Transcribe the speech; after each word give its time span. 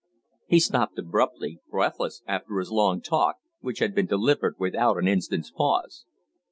He 0.47 0.59
stopped 0.59 0.97
abruptly, 0.97 1.59
breathless 1.69 2.23
after 2.25 2.57
his 2.57 2.71
long 2.71 3.01
talk, 3.01 3.35
which 3.59 3.77
had 3.77 3.93
been 3.93 4.07
delivered 4.07 4.55
without 4.57 4.97
an 4.97 5.07
instant's 5.07 5.51
pause. 5.51 6.05